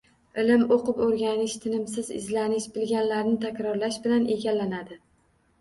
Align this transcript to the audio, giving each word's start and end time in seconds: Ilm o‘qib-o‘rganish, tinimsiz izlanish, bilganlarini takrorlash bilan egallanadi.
Ilm 0.43 0.61
o‘qib-o‘rganish, 0.75 1.57
tinimsiz 1.65 2.09
izlanish, 2.21 2.67
bilganlarini 2.79 3.39
takrorlash 3.45 4.01
bilan 4.07 4.27
egallanadi. 4.39 4.99